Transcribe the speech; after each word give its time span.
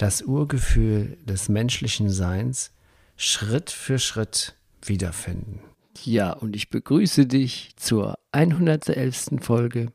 das 0.00 0.22
Urgefühl 0.22 1.18
des 1.26 1.50
menschlichen 1.50 2.08
Seins 2.08 2.72
Schritt 3.16 3.70
für 3.70 3.98
Schritt 3.98 4.56
wiederfinden. 4.82 5.60
Ja, 6.02 6.32
und 6.32 6.56
ich 6.56 6.70
begrüße 6.70 7.26
dich 7.26 7.74
zur 7.76 8.18
111. 8.32 9.42
Folge, 9.42 9.92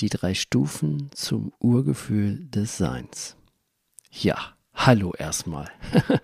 die 0.00 0.10
drei 0.10 0.34
Stufen 0.34 1.08
zum 1.14 1.50
Urgefühl 1.60 2.44
des 2.50 2.76
Seins. 2.76 3.36
Ja, 4.10 4.36
hallo 4.74 5.14
erstmal. 5.16 5.70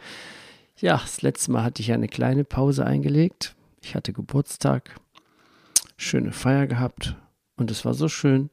ja, 0.77 0.99
das 0.99 1.23
letzte 1.23 1.53
Mal 1.53 1.63
hatte 1.63 1.81
ich 1.81 1.93
eine 1.93 2.09
kleine 2.09 2.45
Pause 2.45 2.85
eingelegt. 2.85 3.57
Ich 3.81 3.95
hatte 3.95 4.13
Geburtstag, 4.13 5.01
schöne 5.97 6.33
Feier 6.33 6.67
gehabt 6.67 7.17
und 7.57 7.71
es 7.71 7.87
war 7.87 7.95
so 7.95 8.09
schön. 8.09 8.51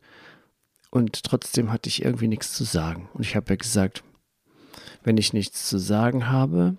Und 0.91 1.23
trotzdem 1.23 1.73
hatte 1.73 1.89
ich 1.89 2.05
irgendwie 2.05 2.29
nichts 2.29 2.53
zu 2.53 2.63
sagen. 2.63 3.09
Und 3.13 3.25
ich 3.25 3.35
habe 3.35 3.49
ja 3.49 3.57
gesagt, 3.57 4.01
wenn 5.05 5.17
ich 5.17 5.33
nichts 5.33 5.69
zu 5.69 5.77
sagen 5.77 6.29
habe, 6.29 6.77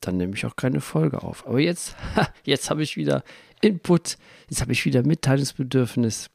dann 0.00 0.16
nehme 0.16 0.34
ich 0.34 0.46
auch 0.46 0.56
keine 0.56 0.80
Folge 0.80 1.22
auf. 1.22 1.46
Aber 1.46 1.58
jetzt, 1.58 1.96
jetzt 2.44 2.70
habe 2.70 2.82
ich 2.82 2.96
wieder 2.96 3.24
Input, 3.60 4.16
jetzt 4.48 4.60
habe 4.60 4.72
ich 4.72 4.84
wieder 4.84 5.02
Mitteilungsbedürfnis. 5.02 6.30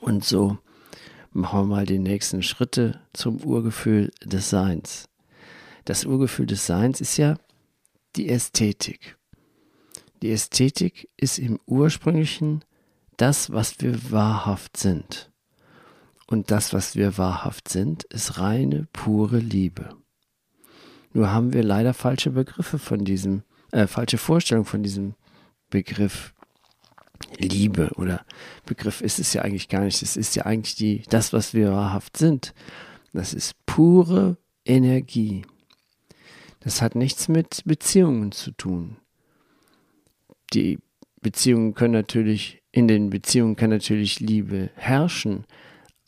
Und 0.00 0.24
so 0.24 0.58
machen 1.32 1.60
wir 1.60 1.64
mal 1.64 1.86
die 1.86 1.98
nächsten 1.98 2.42
Schritte 2.42 3.00
zum 3.14 3.38
Urgefühl 3.38 4.10
des 4.22 4.50
Seins. 4.50 5.08
Das 5.86 6.04
Urgefühl 6.04 6.46
des 6.46 6.66
Seins 6.66 7.00
ist 7.00 7.16
ja 7.16 7.38
die 8.14 8.28
Ästhetik. 8.28 9.16
Die 10.20 10.30
Ästhetik 10.30 11.08
ist 11.16 11.38
im 11.38 11.58
ursprünglichen 11.64 12.62
das, 13.16 13.52
was 13.52 13.80
wir 13.80 14.10
wahrhaft 14.10 14.76
sind. 14.76 15.30
Und 16.28 16.50
das, 16.50 16.74
was 16.74 16.94
wir 16.94 17.16
wahrhaft 17.16 17.68
sind, 17.68 18.04
ist 18.04 18.38
reine, 18.38 18.86
pure 18.92 19.38
Liebe. 19.38 19.96
Nur 21.14 21.32
haben 21.32 21.54
wir 21.54 21.62
leider 21.62 21.94
falsche 21.94 22.30
Begriffe 22.30 22.78
von 22.78 23.02
diesem, 23.02 23.42
äh, 23.72 23.86
falsche 23.86 24.18
Vorstellung 24.18 24.66
von 24.66 24.82
diesem 24.82 25.14
Begriff 25.70 26.34
Liebe 27.38 27.90
oder 27.96 28.24
Begriff 28.66 29.00
ist 29.00 29.18
es 29.18 29.32
ja 29.32 29.42
eigentlich 29.42 29.68
gar 29.68 29.80
nicht. 29.80 30.02
Es 30.02 30.16
ist 30.16 30.36
ja 30.36 30.44
eigentlich 30.44 30.76
die, 30.76 31.02
das, 31.08 31.32
was 31.32 31.54
wir 31.54 31.72
wahrhaft 31.72 32.18
sind. 32.18 32.54
Das 33.14 33.32
ist 33.32 33.54
pure 33.64 34.36
Energie. 34.66 35.46
Das 36.60 36.82
hat 36.82 36.94
nichts 36.94 37.28
mit 37.28 37.62
Beziehungen 37.64 38.32
zu 38.32 38.50
tun. 38.52 38.98
Die 40.52 40.78
Beziehungen 41.22 41.74
können 41.74 41.94
natürlich, 41.94 42.62
in 42.70 42.86
den 42.86 43.08
Beziehungen 43.08 43.56
kann 43.56 43.70
natürlich 43.70 44.20
Liebe 44.20 44.70
herrschen, 44.74 45.44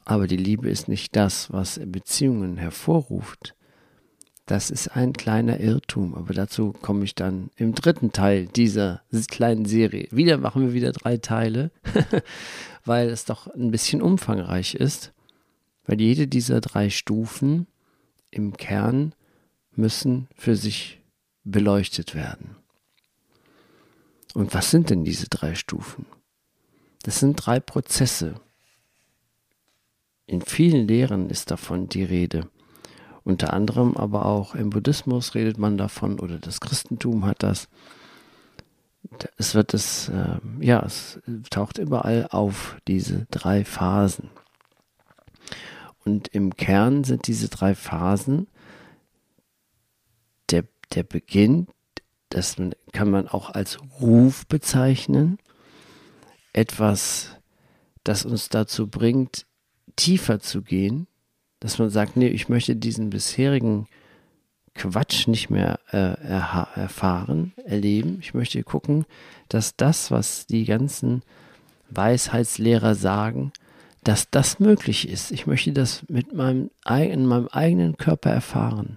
aber 0.04 0.26
die 0.26 0.36
Liebe 0.36 0.68
ist 0.68 0.88
nicht 0.88 1.14
das, 1.16 1.52
was 1.52 1.80
Beziehungen 1.84 2.56
hervorruft. 2.56 3.54
Das 4.46 4.70
ist 4.70 4.88
ein 4.88 5.12
kleiner 5.12 5.60
Irrtum, 5.60 6.16
aber 6.16 6.34
dazu 6.34 6.72
komme 6.72 7.04
ich 7.04 7.14
dann 7.14 7.50
im 7.54 7.72
dritten 7.74 8.10
Teil 8.10 8.46
dieser 8.46 9.02
kleinen 9.28 9.64
Serie. 9.64 10.08
Wieder 10.10 10.38
machen 10.38 10.62
wir 10.62 10.72
wieder 10.72 10.90
drei 10.90 11.18
Teile, 11.18 11.70
weil 12.84 13.10
es 13.10 13.24
doch 13.24 13.46
ein 13.46 13.70
bisschen 13.70 14.02
umfangreich 14.02 14.74
ist, 14.74 15.12
weil 15.84 16.00
jede 16.00 16.26
dieser 16.26 16.60
drei 16.60 16.90
Stufen 16.90 17.68
im 18.32 18.56
Kern 18.56 19.14
müssen 19.76 20.26
für 20.34 20.56
sich 20.56 21.00
beleuchtet 21.44 22.14
werden. 22.14 22.56
Und 24.34 24.54
was 24.54 24.70
sind 24.70 24.90
denn 24.90 25.04
diese 25.04 25.28
drei 25.28 25.54
Stufen? 25.54 26.06
Das 27.02 27.20
sind 27.20 27.36
drei 27.36 27.60
Prozesse. 27.60 28.34
In 30.30 30.42
vielen 30.42 30.86
Lehren 30.86 31.28
ist 31.28 31.50
davon 31.50 31.88
die 31.88 32.04
Rede. 32.04 32.48
Unter 33.24 33.52
anderem 33.52 33.96
aber 33.96 34.26
auch 34.26 34.54
im 34.54 34.70
Buddhismus 34.70 35.34
redet 35.34 35.58
man 35.58 35.76
davon 35.76 36.20
oder 36.20 36.38
das 36.38 36.60
Christentum 36.60 37.26
hat 37.26 37.42
das. 37.42 37.68
Es 39.36 39.56
wird 39.56 39.74
es, 39.74 40.08
äh, 40.08 40.38
ja, 40.60 40.84
es 40.84 41.18
taucht 41.50 41.78
überall 41.78 42.28
auf, 42.30 42.76
diese 42.86 43.26
drei 43.32 43.64
Phasen. 43.64 44.30
Und 46.04 46.28
im 46.28 46.54
Kern 46.54 47.02
sind 47.02 47.26
diese 47.26 47.48
drei 47.48 47.74
Phasen 47.74 48.46
der, 50.50 50.62
der 50.94 51.02
Beginn, 51.02 51.66
das 52.28 52.54
kann 52.92 53.10
man 53.10 53.26
auch 53.26 53.50
als 53.50 53.80
Ruf 54.00 54.46
bezeichnen, 54.46 55.38
etwas, 56.52 57.36
das 58.04 58.24
uns 58.24 58.48
dazu 58.48 58.86
bringt, 58.86 59.49
tiefer 59.96 60.40
zu 60.40 60.62
gehen, 60.62 61.06
dass 61.60 61.78
man 61.78 61.90
sagt, 61.90 62.16
nee, 62.16 62.28
ich 62.28 62.48
möchte 62.48 62.76
diesen 62.76 63.10
bisherigen 63.10 63.86
Quatsch 64.74 65.26
nicht 65.26 65.50
mehr 65.50 65.78
äh, 65.92 66.14
erfahren, 66.80 67.52
erleben. 67.64 68.18
Ich 68.22 68.34
möchte 68.34 68.62
gucken, 68.62 69.04
dass 69.48 69.76
das, 69.76 70.10
was 70.10 70.46
die 70.46 70.64
ganzen 70.64 71.22
Weisheitslehrer 71.90 72.94
sagen, 72.94 73.52
dass 74.04 74.30
das 74.30 74.58
möglich 74.60 75.08
ist. 75.08 75.30
Ich 75.32 75.46
möchte 75.46 75.72
das 75.72 76.04
mit 76.08 76.32
meinem, 76.32 76.70
in 76.88 77.26
meinem 77.26 77.48
eigenen 77.48 77.96
Körper 77.96 78.30
erfahren. 78.30 78.96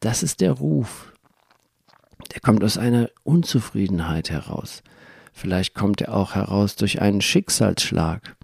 Das 0.00 0.22
ist 0.22 0.40
der 0.40 0.52
Ruf. 0.52 1.12
Der 2.32 2.40
kommt 2.40 2.64
aus 2.64 2.78
einer 2.78 3.10
Unzufriedenheit 3.22 4.30
heraus. 4.30 4.82
Vielleicht 5.32 5.74
kommt 5.74 6.00
er 6.00 6.14
auch 6.14 6.34
heraus 6.34 6.76
durch 6.76 7.00
einen 7.00 7.20
Schicksalsschlag. 7.20 8.36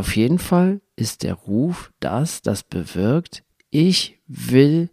Auf 0.00 0.16
jeden 0.16 0.38
Fall 0.38 0.80
ist 0.96 1.24
der 1.24 1.34
Ruf 1.34 1.92
das, 2.00 2.40
das 2.40 2.62
bewirkt, 2.62 3.44
ich 3.68 4.18
will 4.26 4.88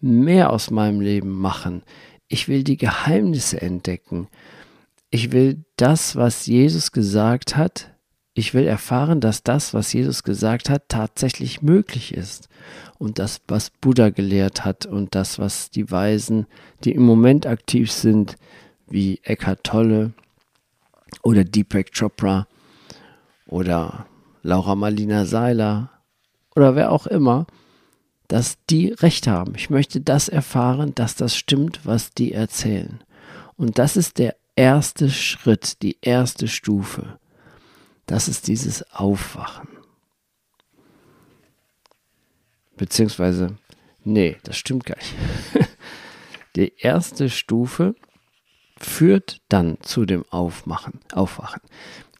mehr 0.00 0.50
aus 0.50 0.72
meinem 0.72 1.00
Leben 1.00 1.30
machen. 1.30 1.84
Ich 2.26 2.48
will 2.48 2.64
die 2.64 2.76
Geheimnisse 2.76 3.62
entdecken. 3.62 4.26
Ich 5.10 5.30
will 5.30 5.64
das, 5.76 6.16
was 6.16 6.46
Jesus 6.46 6.90
gesagt 6.90 7.56
hat, 7.56 7.94
ich 8.34 8.54
will 8.54 8.66
erfahren, 8.66 9.20
dass 9.20 9.44
das, 9.44 9.72
was 9.72 9.92
Jesus 9.92 10.24
gesagt 10.24 10.68
hat, 10.68 10.88
tatsächlich 10.88 11.62
möglich 11.62 12.12
ist. 12.12 12.48
Und 12.98 13.20
das, 13.20 13.40
was 13.46 13.70
Buddha 13.70 14.10
gelehrt 14.10 14.64
hat 14.64 14.84
und 14.84 15.14
das, 15.14 15.38
was 15.38 15.70
die 15.70 15.92
Weisen, 15.92 16.48
die 16.82 16.90
im 16.90 17.04
Moment 17.04 17.46
aktiv 17.46 17.92
sind, 17.92 18.34
wie 18.88 19.20
Eckhart 19.22 19.62
Tolle 19.62 20.12
oder 21.22 21.44
Deepak 21.44 21.92
Chopra 21.96 22.48
oder 23.46 24.06
Laura 24.44 24.74
Marlina 24.74 25.24
Seiler 25.24 25.90
oder 26.54 26.76
wer 26.76 26.92
auch 26.92 27.06
immer, 27.06 27.46
dass 28.28 28.58
die 28.68 28.92
recht 28.92 29.26
haben. 29.26 29.54
Ich 29.56 29.70
möchte 29.70 30.02
das 30.02 30.28
erfahren, 30.28 30.94
dass 30.94 31.16
das 31.16 31.34
stimmt, 31.34 31.80
was 31.84 32.12
die 32.12 32.32
erzählen. 32.32 33.02
Und 33.56 33.78
das 33.78 33.96
ist 33.96 34.18
der 34.18 34.36
erste 34.54 35.08
Schritt, 35.10 35.82
die 35.82 35.96
erste 36.02 36.46
Stufe. 36.46 37.18
Das 38.04 38.28
ist 38.28 38.46
dieses 38.46 38.92
Aufwachen. 38.92 39.68
Beziehungsweise, 42.76 43.56
nee, 44.04 44.36
das 44.42 44.58
stimmt 44.58 44.84
gar 44.84 44.96
nicht. 44.96 45.14
die 46.56 46.74
erste 46.76 47.30
Stufe 47.30 47.94
führt 48.76 49.40
dann 49.48 49.78
zu 49.80 50.04
dem 50.04 50.26
Aufmachen, 50.28 51.00
Aufwachen. 51.12 51.62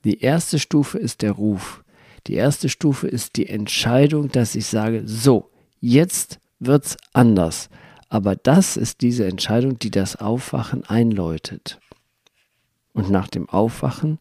Die 0.04 0.20
erste 0.20 0.58
Stufe 0.58 0.98
ist 0.98 1.20
der 1.20 1.32
Ruf. 1.32 1.83
Die 2.26 2.34
erste 2.34 2.68
Stufe 2.68 3.06
ist 3.06 3.36
die 3.36 3.48
Entscheidung, 3.48 4.30
dass 4.30 4.54
ich 4.54 4.66
sage, 4.66 5.02
so, 5.06 5.50
jetzt 5.80 6.40
wird's 6.58 6.96
anders. 7.12 7.68
Aber 8.08 8.36
das 8.36 8.76
ist 8.76 9.00
diese 9.00 9.26
Entscheidung, 9.26 9.78
die 9.78 9.90
das 9.90 10.16
Aufwachen 10.16 10.84
einläutet. 10.84 11.80
Und 12.92 13.10
nach 13.10 13.28
dem 13.28 13.48
Aufwachen 13.48 14.18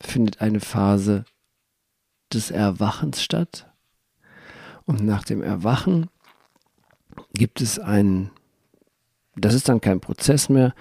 findet 0.00 0.40
eine 0.40 0.60
Phase 0.60 1.24
des 2.32 2.50
Erwachens 2.50 3.22
statt. 3.22 3.70
Und 4.86 5.04
nach 5.04 5.24
dem 5.24 5.42
Erwachen 5.42 6.08
gibt 7.34 7.60
es 7.60 7.78
einen, 7.78 8.30
das 9.36 9.54
ist 9.54 9.68
dann 9.68 9.80
kein 9.80 10.00
Prozess 10.00 10.48
mehr, 10.48 10.74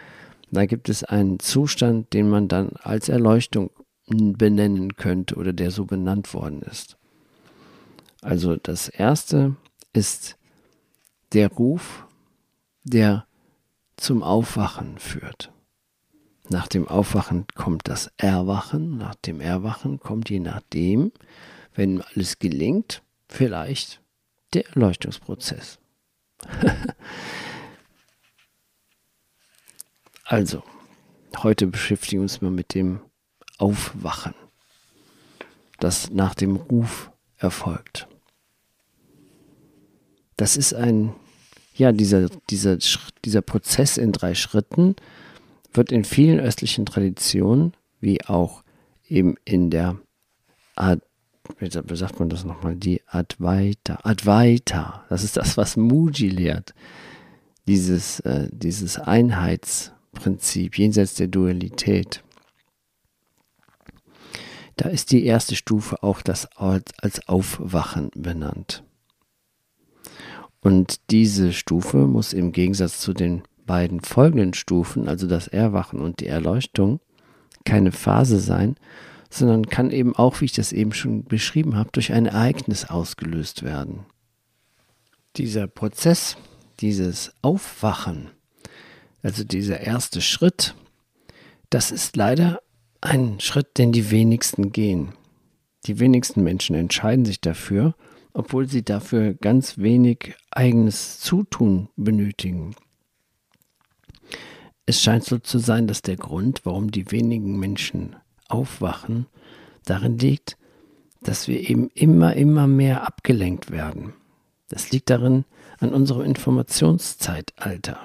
da 0.52 0.66
gibt 0.66 0.90
es 0.90 1.04
einen 1.04 1.40
Zustand, 1.40 2.14
den 2.14 2.30
man 2.30 2.48
dann 2.48 2.70
als 2.82 3.10
Erleuchtung 3.10 3.70
benennen 4.10 4.96
könnte 4.96 5.36
oder 5.36 5.54
der 5.54 5.72
so 5.72 5.86
benannt 5.86 6.34
worden 6.34 6.62
ist. 6.62 6.98
Also 8.22 8.56
das 8.56 8.90
erste 8.90 9.56
ist 9.94 10.38
der 11.34 11.50
Ruf, 11.50 12.06
der 12.84 13.26
zum 13.98 14.24
Aufwachen 14.24 14.98
führt. 14.98 15.52
Nach 16.50 16.68
dem 16.68 16.88
Aufwachen 16.88 17.46
kommt 17.54 17.88
das 17.88 18.12
Erwachen, 18.18 18.98
nach 18.98 19.16
dem 19.16 19.40
Erwachen 19.40 20.00
kommt 20.00 20.30
je 20.30 20.40
nachdem, 20.40 21.12
wenn 21.76 22.02
alles 22.02 22.40
gelingt, 22.40 23.04
vielleicht 23.28 24.02
der 24.54 24.68
Erleuchtungsprozess. 24.70 25.78
also, 30.24 30.64
heute 31.44 31.68
beschäftigen 31.68 32.22
wir 32.22 32.24
uns 32.24 32.42
mal 32.42 32.50
mit 32.50 32.74
dem 32.74 33.02
Aufwachen, 33.60 34.34
das 35.80 36.10
nach 36.10 36.34
dem 36.34 36.56
Ruf 36.56 37.12
erfolgt. 37.38 38.08
Das 40.38 40.58
ist 40.58 40.74
ein, 40.74 41.14
ja, 41.76 41.92
dieser, 41.92 42.30
dieser, 42.50 42.78
dieser 43.26 43.42
Prozess 43.42 43.98
in 43.98 44.12
drei 44.12 44.34
Schritten 44.34 44.96
wird 45.74 45.92
in 45.92 46.06
vielen 46.06 46.40
östlichen 46.40 46.86
Traditionen, 46.86 47.74
wie 48.00 48.24
auch 48.26 48.64
eben 49.08 49.36
in 49.46 49.70
der 49.70 49.98
Ad, 50.76 51.02
wie 51.58 51.70
sagt 51.70 52.20
man 52.20 52.30
das 52.30 52.46
nochmal, 52.46 52.76
die 52.76 53.02
Advaita, 53.08 54.00
Advaita, 54.04 55.06
das 55.10 55.24
ist 55.24 55.36
das, 55.36 55.58
was 55.58 55.76
Muji 55.76 56.30
lehrt, 56.30 56.74
dieses, 57.68 58.22
äh, 58.22 58.48
dieses 58.52 58.98
Einheitsprinzip 58.98 60.78
jenseits 60.78 61.16
der 61.16 61.28
Dualität. 61.28 62.24
Da 64.80 64.88
ist 64.88 65.12
die 65.12 65.26
erste 65.26 65.58
Stufe 65.58 66.04
auch 66.04 66.22
das 66.22 66.48
als 66.56 67.28
Aufwachen 67.28 68.12
benannt. 68.16 68.82
Und 70.62 71.02
diese 71.10 71.52
Stufe 71.52 71.98
muss 71.98 72.32
im 72.32 72.54
Gegensatz 72.54 73.02
zu 73.02 73.12
den 73.12 73.44
beiden 73.66 74.00
folgenden 74.00 74.54
Stufen, 74.54 75.10
also 75.10 75.28
das 75.28 75.50
Erwachen 75.50 76.00
und 76.00 76.22
die 76.22 76.28
Erleuchtung, 76.28 77.02
keine 77.66 77.92
Phase 77.92 78.40
sein, 78.40 78.78
sondern 79.30 79.66
kann 79.66 79.92
eben 79.92 80.16
auch, 80.16 80.40
wie 80.40 80.46
ich 80.46 80.54
das 80.54 80.72
eben 80.72 80.94
schon 80.94 81.26
beschrieben 81.26 81.76
habe, 81.76 81.90
durch 81.92 82.14
ein 82.14 82.26
Ereignis 82.26 82.86
ausgelöst 82.86 83.64
werden. 83.64 84.06
Dieser 85.36 85.68
Prozess, 85.68 86.38
dieses 86.80 87.34
Aufwachen, 87.42 88.30
also 89.24 89.44
dieser 89.44 89.82
erste 89.82 90.22
Schritt, 90.22 90.74
das 91.70 91.92
ist 91.92 92.16
leider 92.16 92.62
ein 93.02 93.40
Schritt, 93.40 93.78
den 93.78 93.92
die 93.92 94.12
wenigsten 94.12 94.72
gehen. 94.72 95.14
Die 95.86 96.00
wenigsten 96.00 96.44
Menschen 96.44 96.76
entscheiden 96.76 97.26
sich 97.26 97.40
dafür, 97.42 97.96
obwohl 98.34 98.68
sie 98.68 98.84
dafür 98.84 99.34
ganz 99.34 99.78
wenig 99.78 100.36
eigenes 100.52 101.20
Zutun 101.20 101.90
benötigen. 101.96 102.76
Es 104.86 105.02
scheint 105.02 105.24
so 105.24 105.38
zu 105.38 105.60
sein, 105.60 105.88
dass 105.88 106.02
der 106.02 106.18
Grund, 106.18 106.62
warum 106.66 106.92
die 106.92 107.12
wenigen 107.12 107.60
Menschen 107.60 108.16
aufwachen, 108.48 109.28
darin 109.86 110.18
liegt, 110.18 110.58
dass 111.22 111.48
wir 111.48 111.70
eben 111.70 111.90
immer, 111.94 112.36
immer 112.36 112.68
mehr 112.68 113.06
abgelenkt 113.06 113.72
werden. 113.72 114.14
Das 114.68 114.92
liegt 114.92 115.10
darin 115.10 115.46
an 115.80 115.94
unserem 115.94 116.24
Informationszeitalter. 116.24 118.00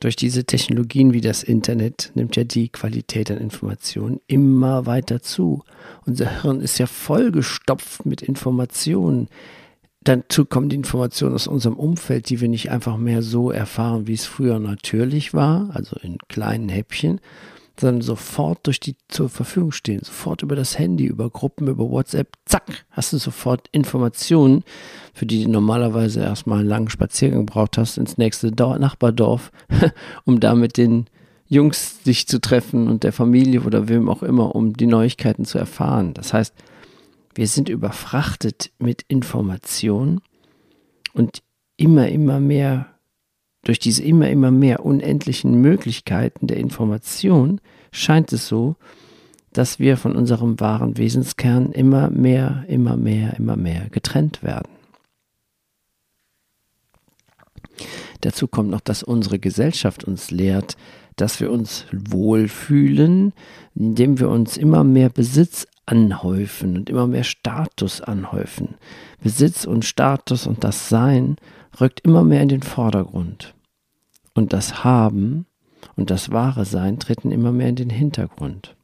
Durch 0.00 0.16
diese 0.16 0.44
Technologien 0.44 1.12
wie 1.12 1.20
das 1.20 1.42
Internet 1.42 2.10
nimmt 2.14 2.34
ja 2.34 2.44
die 2.44 2.70
Qualität 2.70 3.30
an 3.30 3.36
Informationen 3.36 4.18
immer 4.26 4.86
weiter 4.86 5.20
zu. 5.20 5.62
Unser 6.06 6.42
Hirn 6.42 6.62
ist 6.62 6.78
ja 6.78 6.86
vollgestopft 6.86 8.06
mit 8.06 8.22
Informationen. 8.22 9.28
Dazu 10.02 10.46
kommen 10.46 10.70
die 10.70 10.76
Informationen 10.76 11.34
aus 11.34 11.46
unserem 11.46 11.76
Umfeld, 11.76 12.30
die 12.30 12.40
wir 12.40 12.48
nicht 12.48 12.70
einfach 12.70 12.96
mehr 12.96 13.20
so 13.20 13.50
erfahren, 13.50 14.06
wie 14.06 14.14
es 14.14 14.24
früher 14.24 14.58
natürlich 14.58 15.34
war, 15.34 15.68
also 15.74 15.96
in 16.02 16.16
kleinen 16.28 16.70
Häppchen, 16.70 17.20
sondern 17.80 18.02
sofort 18.02 18.66
durch 18.66 18.78
die 18.78 18.96
zur 19.08 19.28
Verfügung 19.28 19.72
stehen, 19.72 20.00
sofort 20.02 20.42
über 20.42 20.54
das 20.54 20.78
Handy, 20.78 21.06
über 21.06 21.30
Gruppen, 21.30 21.68
über 21.68 21.88
WhatsApp, 21.90 22.36
zack, 22.44 22.84
hast 22.90 23.12
du 23.12 23.18
sofort 23.18 23.68
Informationen, 23.72 24.64
für 25.14 25.26
die 25.26 25.44
du 25.44 25.50
normalerweise 25.50 26.20
erstmal 26.20 26.60
einen 26.60 26.68
langen 26.68 26.90
Spaziergang 26.90 27.46
braucht 27.46 27.78
hast, 27.78 27.98
ins 27.98 28.18
nächste 28.18 28.52
Dor 28.52 28.78
Nachbardorf, 28.78 29.50
um 30.24 30.40
da 30.40 30.54
mit 30.54 30.76
den 30.76 31.06
Jungs 31.46 32.02
dich 32.02 32.28
zu 32.28 32.40
treffen 32.40 32.86
und 32.86 33.02
der 33.02 33.12
Familie 33.12 33.62
oder 33.62 33.88
wem 33.88 34.08
auch 34.08 34.22
immer, 34.22 34.54
um 34.54 34.74
die 34.74 34.86
Neuigkeiten 34.86 35.44
zu 35.44 35.58
erfahren. 35.58 36.14
Das 36.14 36.32
heißt, 36.32 36.54
wir 37.34 37.48
sind 37.48 37.68
überfrachtet 37.68 38.70
mit 38.78 39.02
Informationen 39.08 40.20
und 41.12 41.42
immer, 41.76 42.08
immer 42.08 42.38
mehr 42.38 42.89
durch 43.62 43.78
diese 43.78 44.02
immer, 44.02 44.28
immer 44.30 44.50
mehr 44.50 44.84
unendlichen 44.84 45.60
Möglichkeiten 45.60 46.46
der 46.46 46.56
Information 46.56 47.60
scheint 47.92 48.32
es 48.32 48.48
so, 48.48 48.76
dass 49.52 49.78
wir 49.78 49.96
von 49.96 50.16
unserem 50.16 50.60
wahren 50.60 50.96
Wesenskern 50.96 51.72
immer 51.72 52.10
mehr, 52.10 52.64
immer 52.68 52.96
mehr, 52.96 53.34
immer 53.36 53.56
mehr 53.56 53.88
getrennt 53.90 54.42
werden. 54.42 54.68
Dazu 58.20 58.46
kommt 58.46 58.70
noch, 58.70 58.80
dass 58.80 59.02
unsere 59.02 59.38
Gesellschaft 59.38 60.04
uns 60.04 60.30
lehrt, 60.30 60.76
dass 61.16 61.40
wir 61.40 61.50
uns 61.50 61.86
wohlfühlen, 61.92 63.32
indem 63.74 64.18
wir 64.20 64.28
uns 64.28 64.56
immer 64.56 64.84
mehr 64.84 65.08
Besitz 65.08 65.66
anhäufen 65.86 66.76
und 66.76 66.90
immer 66.90 67.06
mehr 67.06 67.24
Status 67.24 68.00
anhäufen. 68.00 68.76
Besitz 69.22 69.64
und 69.64 69.84
Status 69.84 70.46
und 70.46 70.62
das 70.64 70.88
Sein 70.88 71.36
rückt 71.78 72.00
immer 72.00 72.24
mehr 72.24 72.42
in 72.42 72.48
den 72.48 72.62
Vordergrund. 72.62 73.54
Und 74.34 74.52
das 74.52 74.84
Haben 74.84 75.46
und 75.96 76.10
das 76.10 76.30
wahre 76.30 76.64
Sein 76.64 76.98
treten 76.98 77.30
immer 77.30 77.52
mehr 77.52 77.68
in 77.68 77.76
den 77.76 77.90
Hintergrund. 77.90 78.76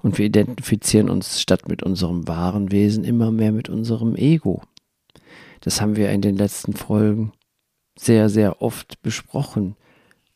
Und 0.00 0.18
wir 0.18 0.26
identifizieren 0.26 1.08
uns 1.08 1.40
statt 1.40 1.68
mit 1.68 1.82
unserem 1.82 2.28
wahren 2.28 2.70
Wesen 2.70 3.04
immer 3.04 3.30
mehr 3.30 3.52
mit 3.52 3.68
unserem 3.68 4.14
Ego. 4.14 4.62
Das 5.60 5.80
haben 5.80 5.96
wir 5.96 6.10
in 6.10 6.22
den 6.22 6.36
letzten 6.36 6.72
Folgen 6.72 7.32
sehr, 7.98 8.28
sehr 8.28 8.62
oft 8.62 9.02
besprochen. 9.02 9.76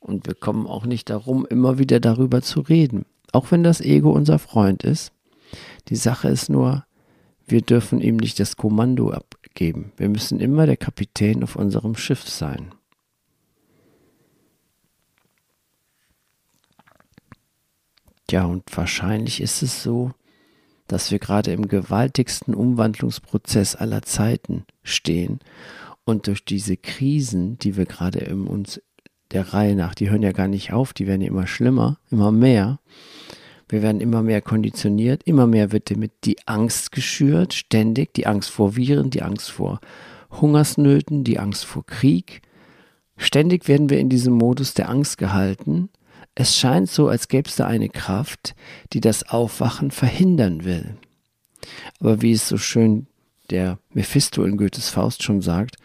Und 0.01 0.27
wir 0.27 0.35
kommen 0.35 0.67
auch 0.67 0.85
nicht 0.85 1.11
darum, 1.11 1.47
immer 1.47 1.79
wieder 1.79 2.01
darüber 2.01 2.43
zu 2.43 2.61
reden. 2.61 3.07
Auch 3.33 3.51
wenn 3.53 3.63
das 3.63 3.81
Ego 3.81 4.11
unser 4.11 4.41
Freund 4.41 4.83
ist. 4.83 5.13
Die 5.89 5.97
Sache 5.97 6.29
ist 6.29 6.49
nur, 6.49 6.85
wir 7.53 7.61
dürfen 7.61 8.01
ihm 8.01 8.17
nicht 8.17 8.41
das 8.41 8.57
Kommando 8.57 9.11
abgeben. 9.11 9.93
Wir 9.99 10.09
müssen 10.09 10.41
immer 10.41 10.67
der 10.67 10.79
Kapitän 10.79 11.45
auf 11.45 11.55
unserem 11.55 11.95
Schiff 11.95 12.27
sein. 12.27 12.75
Ja, 18.31 18.47
und 18.47 18.65
wahrscheinlich 18.75 19.43
ist 19.43 19.63
es 19.63 19.83
so, 19.83 20.13
dass 20.89 21.11
wir 21.11 21.19
gerade 21.19 21.53
im 21.53 21.69
gewaltigsten 21.69 22.55
Umwandlungsprozess 22.55 23.77
aller 23.77 24.01
Zeiten 24.01 24.65
stehen 24.83 25.41
und 26.05 26.29
durch 26.29 26.47
diese 26.47 26.79
Krisen, 26.79 27.59
die 27.59 27.77
wir 27.77 27.85
gerade 27.85 28.21
in 28.21 28.47
uns 28.47 28.81
der 29.31 29.53
Reihe 29.53 29.77
nach, 29.77 29.95
die 29.95 30.09
hören 30.09 30.23
ja 30.23 30.33
gar 30.33 30.49
nicht 30.49 30.73
auf, 30.73 30.95
die 30.95 31.07
werden 31.07 31.21
ja 31.21 31.29
immer 31.29 31.47
schlimmer, 31.47 31.99
immer 32.11 32.33
mehr. 32.33 32.81
Wir 33.73 33.83
werden 33.83 34.01
immer 34.01 34.23
mehr 34.23 34.43
konditioniert, 34.43 35.23
immer 35.25 35.47
mehr 35.47 35.73
wird 35.73 35.91
damit 35.91 36.13
die 36.25 36.37
Angst 36.47 36.93
geschürt, 36.93 37.55
ständig, 37.55 38.15
die 38.15 38.27
Angst 38.27 38.51
vor 38.51 38.77
Viren, 38.77 39.11
die 39.11 39.23
Angst 39.23 39.51
vor 39.51 39.81
Hungersnöten, 40.31 41.25
die 41.25 41.39
Angst 41.39 41.65
vor 41.65 41.85
Krieg. 41.87 42.43
Ständig 43.17 43.69
werden 43.69 43.91
wir 43.91 43.99
in 43.99 44.09
diesem 44.09 44.35
Modus 44.35 44.75
der 44.75 44.89
Angst 44.89 45.19
gehalten 45.19 45.89
es 46.35 46.57
scheint 46.57 46.89
so, 46.89 47.09
als 47.09 47.29
gäbe 47.29 47.49
es 47.49 47.57
da 47.57 47.67
eine 47.67 47.89
Kraft, 47.89 48.55
die 48.93 49.01
das 49.01 49.29
Aufwachen 49.29 49.91
verhindern 49.91 50.65
will. 50.65 50.97
Aber 52.01 52.23
wie 52.23 52.33
es 52.33 52.49
so 52.49 52.57
schön 52.57 53.07
der 53.51 53.79
Mephisto 53.93 54.45
in 54.45 54.57
Goethes 54.57 54.89
Faust 54.89 55.23
schon 55.23 55.43
sagt, 55.43 55.77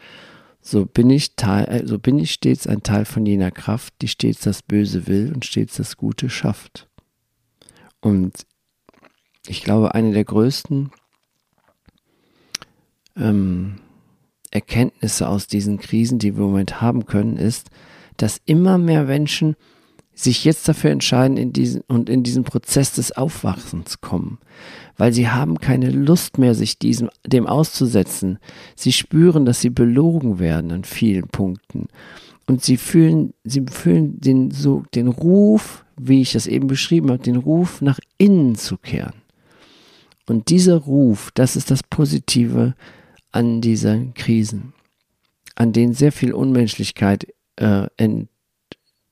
so 0.61 0.85
bin 0.85 1.09
ich 1.09 1.35
Teil, 1.35 1.65
äh, 1.65 1.85
so 1.85 1.99
bin 1.99 2.17
ich 2.17 2.31
stets 2.31 2.65
ein 2.65 2.83
Teil 2.83 3.05
von 3.05 3.25
jener 3.25 3.51
Kraft, 3.51 3.93
die 4.01 4.07
stets 4.07 4.41
das 4.41 4.61
Böse 4.61 5.07
will 5.07 5.31
und 5.33 5.45
stets 5.45 5.77
das 5.77 5.97
Gute 5.97 6.29
schafft. 6.29 6.86
Und 8.01 8.45
ich 9.47 9.63
glaube, 9.63 9.95
eine 9.95 10.11
der 10.11 10.23
größten 10.23 10.91
ähm, 13.15 13.75
Erkenntnisse 14.51 15.27
aus 15.27 15.47
diesen 15.47 15.79
Krisen, 15.79 16.19
die 16.19 16.35
wir 16.35 16.43
im 16.43 16.51
Moment 16.51 16.81
haben 16.81 17.05
können, 17.05 17.37
ist, 17.37 17.69
dass 18.17 18.41
immer 18.45 18.77
mehr 18.77 19.03
Menschen 19.03 19.55
sich 20.13 20.43
jetzt 20.45 20.67
dafür 20.67 20.89
entscheiden 20.89 21.37
in 21.37 21.53
diesen, 21.53 21.81
und 21.81 22.09
in 22.09 22.23
diesen 22.23 22.43
Prozess 22.43 22.91
des 22.93 23.11
Aufwachsens 23.11 24.01
kommen, 24.01 24.39
weil 24.97 25.13
sie 25.13 25.29
haben 25.29 25.59
keine 25.59 25.91
Lust 25.91 26.39
mehr, 26.39 26.55
sich 26.55 26.79
diesem, 26.79 27.11
dem 27.25 27.45
auszusetzen. 27.45 28.39
Sie 28.75 28.91
spüren, 28.91 29.45
dass 29.45 29.61
sie 29.61 29.69
belogen 29.69 30.39
werden 30.39 30.71
an 30.71 30.83
vielen 30.85 31.27
Punkten. 31.27 31.87
Und 32.47 32.63
sie 32.63 32.77
fühlen, 32.77 33.33
sie 33.43 33.63
fühlen 33.69 34.19
den, 34.19 34.49
so, 34.49 34.83
den 34.95 35.07
Ruf, 35.07 35.85
wie 35.99 36.21
ich 36.21 36.33
das 36.33 36.47
eben 36.47 36.67
beschrieben 36.67 37.09
habe, 37.09 37.23
den 37.23 37.35
Ruf 37.35 37.81
nach 37.81 37.99
innen 38.17 38.55
zu 38.55 38.77
kehren. 38.77 39.15
Und 40.27 40.49
dieser 40.49 40.77
Ruf, 40.77 41.31
das 41.33 41.55
ist 41.55 41.71
das 41.71 41.83
Positive 41.83 42.75
an 43.31 43.61
diesen 43.61 44.13
Krisen, 44.13 44.73
an 45.55 45.73
denen 45.73 45.93
sehr 45.93 46.11
viel 46.11 46.33
Unmenschlichkeit 46.33 47.27
äh, 47.55 47.87
ent, 47.97 48.29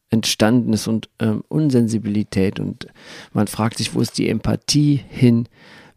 entstanden 0.09 0.73
ist 0.73 0.87
und 0.87 1.09
äh, 1.17 1.33
Unsensibilität. 1.47 2.59
Und 2.59 2.87
man 3.33 3.47
fragt 3.47 3.77
sich, 3.77 3.93
wo 3.93 4.01
ist 4.01 4.17
die 4.17 4.29
Empathie 4.29 5.01
hin, 5.09 5.47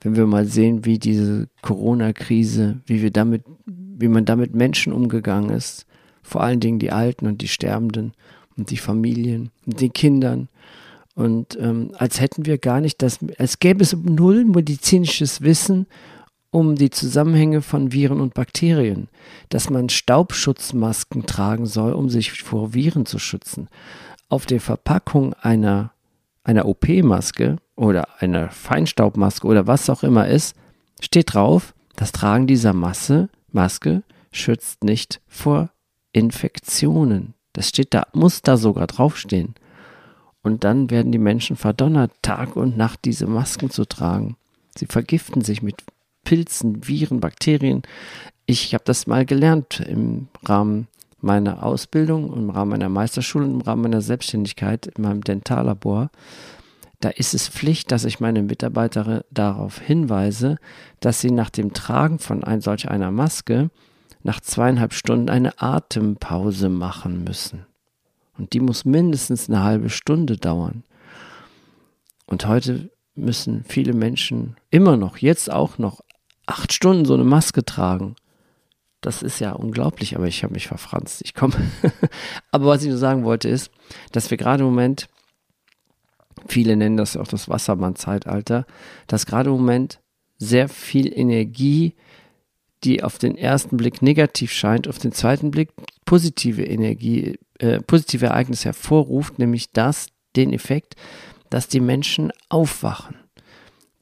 wenn 0.01 0.17
wir 0.17 0.27
mal 0.27 0.47
sehen, 0.47 0.85
wie 0.85 0.99
diese 0.99 1.49
Corona-Krise, 1.63 2.81
wie 2.87 3.03
wir 3.03 3.11
damit, 3.11 3.43
wie 3.67 4.09
man 4.09 4.25
damit 4.25 4.55
Menschen 4.55 4.93
umgegangen 4.93 5.51
ist, 5.51 5.87
vor 6.23 6.43
allen 6.43 6.61
Dingen 6.61 6.79
die 6.79 6.93
Alten 6.93 7.27
und 7.27 7.43
die 7.43 7.49
Sterbenden 7.49 8.13
und 8.57 8.71
die 8.71 8.77
Familien 8.77 9.51
und 9.67 9.81
die 9.81 9.91
Kindern. 9.91 10.49
Und 11.19 11.59
ähm, 11.61 11.91
als 11.99 12.21
hätten 12.21 12.47
wir 12.47 12.59
gar 12.59 12.81
nicht 12.81 13.03
das, 13.03 13.19
als 13.39 13.59
gäbe 13.59 13.83
es 13.83 13.93
null 13.93 14.45
medizinisches 14.45 15.41
Wissen 15.41 15.89
um 16.51 16.77
die 16.77 16.91
Zusammenhänge 16.91 17.61
von 17.61 17.91
Viren 17.91 18.21
und 18.21 18.35
Bakterien, 18.35 19.09
dass 19.49 19.69
man 19.69 19.89
Staubschutzmasken 19.89 21.27
tragen 21.27 21.67
soll, 21.67 21.93
um 21.93 22.09
sich 22.09 22.45
vor 22.45 22.73
Viren 22.73 23.05
zu 23.05 23.19
schützen. 23.19 23.69
Auf 24.29 24.47
der 24.47 24.61
Verpackung 24.61 25.35
einer, 25.35 25.91
einer 26.45 26.67
OP-Maske 26.67 27.57
oder 27.75 28.21
einer 28.21 28.51
Feinstaubmaske 28.51 29.45
oder 29.49 29.67
was 29.67 29.91
auch 29.91 30.05
immer 30.05 30.29
ist, 30.29 30.55
steht 31.01 31.35
drauf, 31.35 31.75
das 31.97 32.13
Tragen 32.13 32.47
dieser 32.47 32.75
Masse, 32.75 33.29
Maske 33.51 34.05
schützt 34.31 34.85
nicht 34.85 35.21
vor 35.27 35.71
Infektionen. 36.13 37.35
Das 37.55 37.71
steht 37.71 37.93
da, 37.93 38.07
muss 38.13 38.43
da 38.43 38.57
sogar 38.57 38.87
draufstehen. 38.87 39.57
Und 40.49 40.65
dann 40.65 40.89
werden 40.89 41.13
die 41.13 41.19
Menschen 41.19 41.57
verdonnert, 41.57 42.11
Tag 42.23 42.57
und 42.57 42.75
Nacht 42.79 43.01
diese 43.05 43.27
Masken 43.27 43.69
zu 43.69 43.85
tragen. 43.85 44.39
Sie 44.75 44.87
vergiften 44.87 45.43
sich 45.43 45.61
mit 45.61 45.85
Pilzen, 46.25 46.89
Viren, 46.89 47.21
Bakterien. 47.21 47.83
Ich 48.47 48.73
habe 48.73 48.83
das 48.87 49.07
mal 49.07 49.27
gelernt 49.27 49.81
im 49.81 50.29
Rahmen 50.47 50.89
meiner 51.21 51.63
Ausbildung, 51.65 52.33
im 52.33 52.49
Rahmen 52.49 52.71
meiner 52.71 52.89
Meisterschule 52.89 53.45
und 53.45 53.57
im 53.57 53.61
Rahmen 53.61 53.83
meiner 53.83 54.01
Selbstständigkeit 54.01 54.87
in 54.87 55.03
meinem 55.03 55.23
Dentallabor. 55.23 56.11
Da 57.01 57.11
ist 57.11 57.35
es 57.35 57.51
Pflicht, 57.51 57.93
dass 57.93 58.07
ich 58.07 58.19
meine 58.19 58.43
Mitarbeiter 58.43 59.27
darauf 59.31 59.79
hinweise, 59.79 60.57
dass 61.01 61.21
sie 61.21 61.31
nach 61.31 61.51
dem 61.51 61.75
Tragen 61.75 62.19
von 62.19 62.43
ein, 62.43 62.63
solch 62.63 62.89
einer 62.89 63.11
Maske 63.11 63.69
nach 64.23 64.41
zweieinhalb 64.41 64.95
Stunden 64.95 65.29
eine 65.29 65.61
Atempause 65.61 66.71
machen 66.71 67.23
müssen. 67.23 67.68
Und 68.39 68.53
die 68.53 68.61
muss 68.61 68.85
mindestens 68.85 69.49
eine 69.49 69.63
halbe 69.63 69.91
Stunde 69.91 70.37
dauern. 70.37 70.85
Und 72.27 72.47
heute 72.47 72.91
müssen 73.15 73.65
viele 73.65 73.93
Menschen 73.93 74.57
immer 74.71 74.97
noch, 74.97 75.19
jetzt 75.19 75.51
auch 75.51 75.79
noch, 75.79 76.01
acht 76.47 76.73
Stunden 76.73 77.05
so 77.05 77.15
eine 77.15 77.25
Maske 77.25 77.65
tragen. 77.65 78.17
Das 79.01 79.23
ist 79.23 79.39
ja 79.39 79.53
unglaublich, 79.53 80.17
aber 80.17 80.27
ich 80.27 80.43
habe 80.45 80.55
mich 80.55 80.67
verfranst. 80.67 81.21
Ich 81.25 81.35
komme. 81.35 81.55
aber 82.53 82.67
was 82.67 82.83
ich 82.83 82.89
nur 82.89 82.99
sagen 82.99 83.25
wollte 83.25 83.49
ist, 83.49 83.71
dass 84.13 84.31
wir 84.31 84.39
gerade 84.39 84.63
im 84.63 84.71
Moment, 84.71 85.09
viele 86.47 86.77
nennen 86.77 86.97
das 86.97 87.17
auch 87.17 87.29
das 87.29 87.49
Wassermann-Zeitalter, 87.49 88.67
dass 89.07 89.27
gerade 89.27 89.51
im 89.51 89.57
Moment 89.57 90.01
sehr 90.39 90.69
viel 90.69 91.13
Energie 91.13 91.95
die 92.85 93.03
auf 93.03 93.19
den 93.19 93.37
ersten 93.37 93.77
Blick 93.77 94.03
negativ 94.03 94.53
scheint, 94.53 94.89
auf 94.89 94.99
den 94.99 95.13
zweiten 95.13 95.51
Blick 95.51 95.71
positive 96.05 96.63
Energie, 96.65 97.39
äh, 97.59 97.81
positive 97.81 98.27
Ereignisse 98.27 98.67
hervorruft, 98.67 99.39
nämlich 99.39 99.71
das, 99.73 100.09
den 100.37 100.53
Effekt, 100.53 100.95
dass 101.51 101.69
die 101.69 101.81
Menschen 101.81 102.33
aufwachen. 102.49 103.17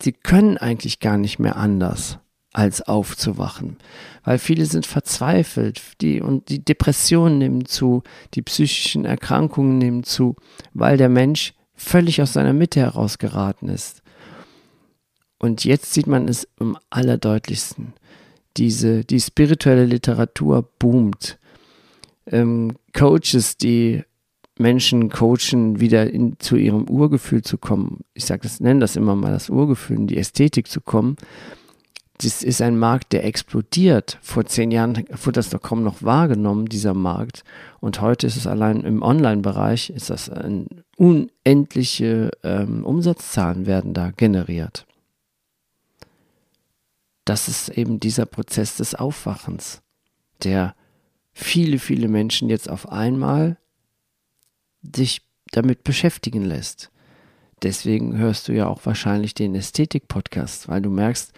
Sie 0.01 0.13
können 0.13 0.59
eigentlich 0.59 1.01
gar 1.01 1.17
nicht 1.17 1.39
mehr 1.39 1.57
anders 1.57 2.19
als 2.53 2.83
aufzuwachen, 2.83 3.77
weil 4.25 4.39
viele 4.39 4.65
sind 4.67 4.87
verzweifelt, 4.87 5.83
die 6.01 6.21
und 6.21 6.49
die 6.49 6.65
Depressionen 6.65 7.39
nehmen 7.39 7.67
zu, 7.67 8.03
die 8.35 8.43
psychischen 8.43 9.05
Erkrankungen 9.05 9.79
nehmen 9.79 10.05
zu, 10.05 10.37
weil 10.73 10.97
der 10.97 11.11
Mensch 11.11 11.55
völlig 11.75 12.23
aus 12.23 12.33
seiner 12.33 12.55
Mitte 12.55 12.81
herausgeraten 12.81 13.69
ist. 13.69 14.03
Und 15.39 15.65
jetzt 15.65 15.93
sieht 15.93 16.07
man 16.07 16.29
es 16.29 16.49
am 16.59 16.79
allerdeutlichsten 16.89 17.93
diese, 18.57 19.05
die 19.05 19.21
spirituelle 19.21 19.85
Literatur 19.85 20.69
boomt. 20.79 21.39
Ähm, 22.27 22.77
Coaches, 22.93 23.57
die 23.57 24.03
Menschen 24.59 25.11
coachen, 25.11 25.81
wieder 25.81 26.11
in, 26.11 26.39
zu 26.39 26.57
ihrem 26.57 26.89
Urgefühl 26.89 27.43
zu 27.43 27.59
kommen. 27.59 28.01
Ich 28.15 28.25
sage 28.25 28.43
das, 28.43 28.61
nenne 28.61 28.81
das 28.81 28.97
immer 28.97 29.15
mal 29.15 29.33
das 29.33 29.51
Urgefühl, 29.51 29.97
in 29.97 30.07
die 30.07 30.17
Ästhetik 30.17 30.69
zu 30.69 30.81
kommen. 30.81 31.17
Das 32.19 32.43
ist 32.43 32.63
ein 32.63 32.79
Markt, 32.79 33.13
der 33.13 33.27
explodiert. 33.27 34.19
Vor 34.23 34.47
zehn 34.47 34.71
Jahren 34.71 35.05
wurde 35.11 35.33
das 35.33 35.51
doch 35.51 35.61
kaum 35.61 35.83
noch 35.83 36.03
wahrgenommen, 36.03 36.67
dieser 36.67 36.95
Markt. 36.95 37.45
Und 37.81 38.01
heute 38.01 38.27
ist 38.27 38.37
es 38.37 38.47
allein 38.47 38.81
im 38.81 39.03
Online-Bereich, 39.03 39.91
ist 39.91 40.09
das 40.09 40.31
ein 40.31 40.67
unendliche 40.97 42.31
ähm, 42.43 42.87
Umsatzzahlen 42.87 43.67
werden 43.67 43.93
da 43.93 44.13
generiert 44.13 44.87
das 47.27 47.49
ist 47.49 47.69
eben 47.71 48.01
dieser 48.01 48.25
Prozess 48.25 48.77
des 48.77 48.95
Aufwachens, 48.95 49.83
der 50.43 50.75
viele, 51.39 51.79
viele 51.79 52.09
Menschen 52.09 52.49
jetzt 52.49 52.71
auf 52.71 52.91
einmal 52.91 53.59
sich 54.83 55.21
damit 55.53 55.85
beschäftigen 55.85 56.43
lässt. 56.43 56.91
Deswegen 57.63 58.17
hörst 58.17 58.49
du 58.49 58.53
ja 58.53 58.67
auch 58.67 58.87
wahrscheinlich 58.87 59.35
den 59.35 59.55
Ästhetik-Podcast, 59.55 60.69
weil 60.69 60.81
du 60.81 60.89
merkst, 60.89 61.35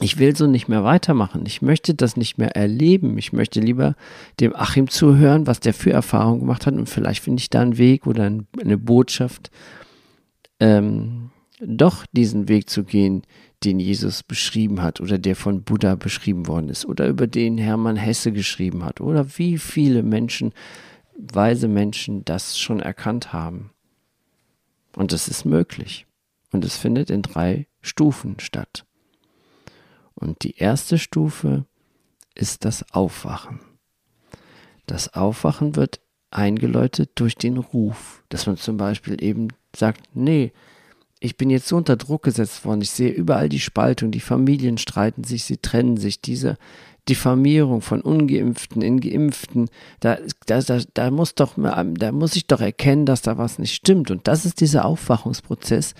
ich 0.00 0.18
will 0.18 0.34
so 0.34 0.48
nicht 0.48 0.66
mehr 0.66 0.82
weitermachen. 0.82 1.44
Ich 1.46 1.62
möchte 1.62 1.94
das 1.94 2.16
nicht 2.16 2.38
mehr 2.38 2.56
erleben. 2.56 3.16
Ich 3.18 3.32
möchte 3.32 3.60
lieber 3.60 3.94
dem 4.40 4.54
Achim 4.54 4.90
zuhören, 4.90 5.46
was 5.46 5.60
der 5.60 5.72
für 5.72 5.92
Erfahrungen 5.92 6.40
gemacht 6.40 6.66
hat. 6.66 6.74
Und 6.74 6.88
vielleicht 6.88 7.22
finde 7.22 7.40
ich 7.40 7.50
da 7.50 7.60
einen 7.60 7.78
Weg 7.78 8.06
oder 8.06 8.24
eine 8.24 8.78
Botschaft, 8.78 9.50
ähm, 10.58 11.30
doch 11.60 12.04
diesen 12.12 12.48
Weg 12.48 12.68
zu 12.68 12.84
gehen, 12.84 13.22
den 13.64 13.80
Jesus 13.80 14.22
beschrieben 14.22 14.82
hat 14.82 15.00
oder 15.00 15.18
der 15.18 15.36
von 15.36 15.62
Buddha 15.62 15.94
beschrieben 15.94 16.46
worden 16.46 16.68
ist 16.68 16.84
oder 16.84 17.08
über 17.08 17.26
den 17.26 17.58
Hermann 17.58 17.96
Hesse 17.96 18.32
geschrieben 18.32 18.84
hat 18.84 19.00
oder 19.00 19.38
wie 19.38 19.58
viele 19.58 20.02
Menschen, 20.02 20.52
weise 21.16 21.68
Menschen 21.68 22.24
das 22.24 22.58
schon 22.58 22.80
erkannt 22.80 23.32
haben. 23.32 23.70
Und 24.94 25.12
das 25.12 25.28
ist 25.28 25.44
möglich. 25.44 26.06
Und 26.52 26.64
es 26.64 26.76
findet 26.76 27.10
in 27.10 27.22
drei 27.22 27.66
Stufen 27.80 28.38
statt. 28.40 28.84
Und 30.14 30.42
die 30.42 30.56
erste 30.56 30.98
Stufe 30.98 31.64
ist 32.34 32.64
das 32.64 32.92
Aufwachen. 32.92 33.60
Das 34.86 35.14
Aufwachen 35.14 35.76
wird 35.76 36.00
eingeläutet 36.30 37.10
durch 37.16 37.36
den 37.36 37.56
Ruf, 37.56 38.22
dass 38.28 38.46
man 38.46 38.56
zum 38.56 38.76
Beispiel 38.76 39.22
eben 39.22 39.48
sagt, 39.74 40.02
nee, 40.14 40.52
ich 41.20 41.36
bin 41.36 41.50
jetzt 41.50 41.68
so 41.68 41.76
unter 41.76 41.96
Druck 41.96 42.24
gesetzt 42.24 42.64
worden. 42.64 42.82
Ich 42.82 42.90
sehe 42.90 43.10
überall 43.10 43.48
die 43.48 43.60
Spaltung, 43.60 44.10
die 44.10 44.20
Familien 44.20 44.78
streiten 44.78 45.24
sich, 45.24 45.44
sie 45.44 45.56
trennen 45.56 45.96
sich. 45.96 46.20
Diese 46.20 46.58
Diffamierung 47.08 47.80
von 47.80 48.00
Ungeimpften 48.00 48.82
in 48.82 49.00
Geimpften, 49.00 49.70
da, 50.00 50.18
da, 50.46 50.60
da, 50.60 50.80
da, 50.92 51.10
muss 51.10 51.34
doch, 51.34 51.54
da 51.56 52.12
muss 52.12 52.36
ich 52.36 52.46
doch 52.46 52.60
erkennen, 52.60 53.06
dass 53.06 53.22
da 53.22 53.38
was 53.38 53.58
nicht 53.58 53.74
stimmt. 53.74 54.10
Und 54.10 54.28
das 54.28 54.44
ist 54.44 54.60
dieser 54.60 54.84
Aufwachungsprozess, 54.84 55.94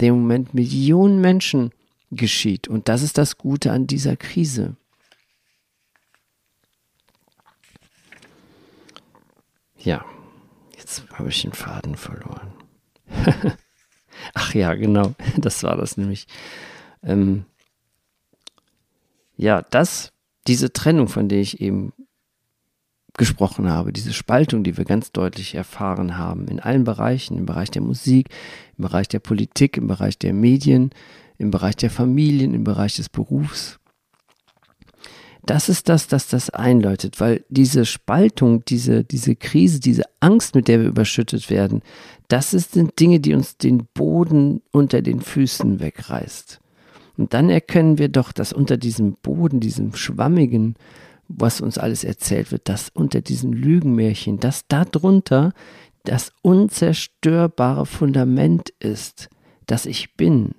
der 0.00 0.08
im 0.08 0.20
Moment 0.20 0.54
Millionen 0.54 1.20
Menschen 1.20 1.70
geschieht. 2.10 2.68
Und 2.68 2.88
das 2.88 3.02
ist 3.02 3.18
das 3.18 3.38
Gute 3.38 3.70
an 3.70 3.86
dieser 3.86 4.16
Krise. 4.16 4.76
Ja, 9.78 10.04
jetzt 10.76 11.04
habe 11.12 11.28
ich 11.28 11.42
den 11.42 11.52
Faden 11.52 11.94
verloren. 11.94 12.52
Ach 14.34 14.54
ja, 14.54 14.74
genau, 14.74 15.14
das 15.36 15.62
war 15.62 15.76
das 15.76 15.96
nämlich. 15.96 16.26
Ähm, 17.02 17.44
ja, 19.36 19.62
das, 19.70 20.12
diese 20.46 20.72
Trennung, 20.72 21.08
von 21.08 21.28
der 21.28 21.40
ich 21.40 21.60
eben 21.60 21.92
gesprochen 23.16 23.70
habe, 23.70 23.92
diese 23.92 24.12
Spaltung, 24.12 24.62
die 24.62 24.76
wir 24.76 24.84
ganz 24.84 25.12
deutlich 25.12 25.54
erfahren 25.54 26.18
haben, 26.18 26.48
in 26.48 26.60
allen 26.60 26.84
Bereichen, 26.84 27.36
im 27.36 27.46
Bereich 27.46 27.70
der 27.70 27.82
Musik, 27.82 28.28
im 28.76 28.82
Bereich 28.82 29.08
der 29.08 29.20
Politik, 29.20 29.76
im 29.76 29.86
Bereich 29.86 30.18
der 30.18 30.32
Medien, 30.32 30.90
im 31.38 31.50
Bereich 31.50 31.76
der 31.76 31.90
Familien, 31.90 32.54
im 32.54 32.64
Bereich 32.64 32.96
des 32.96 33.08
Berufs, 33.08 33.78
das 35.46 35.68
ist 35.68 35.88
das, 35.88 36.08
das 36.08 36.28
das 36.28 36.50
einläutet, 36.50 37.20
weil 37.20 37.44
diese 37.48 37.86
Spaltung, 37.86 38.64
diese, 38.64 39.04
diese 39.04 39.36
Krise, 39.36 39.80
diese 39.80 40.02
Angst, 40.20 40.54
mit 40.54 40.68
der 40.68 40.80
wir 40.80 40.88
überschüttet 40.88 41.50
werden, 41.50 41.82
das 42.28 42.50
sind 42.50 42.98
Dinge, 42.98 43.20
die 43.20 43.34
uns 43.34 43.56
den 43.56 43.86
Boden 43.94 44.60
unter 44.72 45.02
den 45.02 45.20
Füßen 45.20 45.80
wegreißt. 45.80 46.60
Und 47.16 47.32
dann 47.32 47.48
erkennen 47.48 47.98
wir 47.98 48.08
doch, 48.08 48.32
dass 48.32 48.52
unter 48.52 48.76
diesem 48.76 49.14
Boden, 49.14 49.60
diesem 49.60 49.94
schwammigen, 49.94 50.74
was 51.28 51.60
uns 51.60 51.78
alles 51.78 52.04
erzählt 52.04 52.52
wird, 52.52 52.68
dass 52.68 52.90
unter 52.90 53.20
diesen 53.20 53.52
Lügenmärchen, 53.52 54.38
dass 54.38 54.66
darunter 54.68 55.52
das 56.04 56.32
unzerstörbare 56.42 57.86
Fundament 57.86 58.70
ist, 58.80 59.28
dass 59.66 59.86
ich 59.86 60.14
bin. 60.14 60.54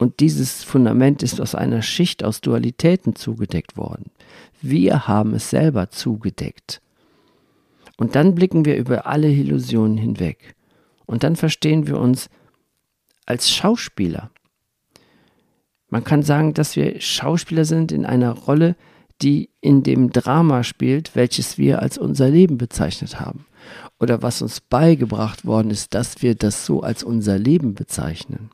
Und 0.00 0.20
dieses 0.20 0.64
Fundament 0.64 1.22
ist 1.22 1.42
aus 1.42 1.54
einer 1.54 1.82
Schicht 1.82 2.24
aus 2.24 2.40
Dualitäten 2.40 3.16
zugedeckt 3.16 3.76
worden. 3.76 4.10
Wir 4.62 5.06
haben 5.06 5.34
es 5.34 5.50
selber 5.50 5.90
zugedeckt. 5.90 6.80
Und 7.98 8.14
dann 8.14 8.34
blicken 8.34 8.64
wir 8.64 8.78
über 8.78 9.04
alle 9.04 9.30
Illusionen 9.30 9.98
hinweg. 9.98 10.54
Und 11.04 11.22
dann 11.22 11.36
verstehen 11.36 11.86
wir 11.86 11.98
uns 11.98 12.30
als 13.26 13.50
Schauspieler. 13.50 14.30
Man 15.90 16.02
kann 16.02 16.22
sagen, 16.22 16.54
dass 16.54 16.76
wir 16.76 16.98
Schauspieler 16.98 17.66
sind 17.66 17.92
in 17.92 18.06
einer 18.06 18.30
Rolle, 18.30 18.76
die 19.20 19.50
in 19.60 19.82
dem 19.82 20.12
Drama 20.12 20.64
spielt, 20.64 21.14
welches 21.14 21.58
wir 21.58 21.82
als 21.82 21.98
unser 21.98 22.30
Leben 22.30 22.56
bezeichnet 22.56 23.20
haben. 23.20 23.44
Oder 23.98 24.22
was 24.22 24.40
uns 24.40 24.62
beigebracht 24.62 25.44
worden 25.44 25.70
ist, 25.70 25.92
dass 25.92 26.22
wir 26.22 26.34
das 26.34 26.64
so 26.64 26.80
als 26.80 27.02
unser 27.02 27.38
Leben 27.38 27.74
bezeichnen. 27.74 28.48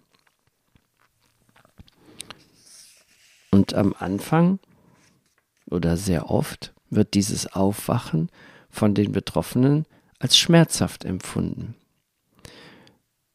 Und 3.57 3.73
am 3.73 3.95
Anfang 3.99 4.59
oder 5.71 5.97
sehr 5.97 6.31
oft 6.31 6.75
wird 6.91 7.15
dieses 7.15 7.55
Aufwachen 7.55 8.29
von 8.69 8.93
den 8.93 9.13
Betroffenen 9.13 9.87
als 10.19 10.37
schmerzhaft 10.37 11.07
empfunden, 11.07 11.75